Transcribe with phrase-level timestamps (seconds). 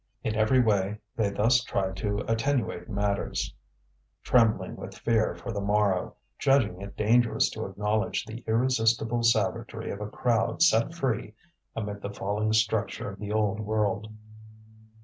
[0.23, 3.53] In every way they thus tried to attenuate matters,
[4.23, 10.01] trembling with fear for the morrow, judging it dangerous to acknowledge the irresistible savagery of
[10.01, 11.35] a crowd set free
[11.75, 14.11] amid the falling structure of the old world.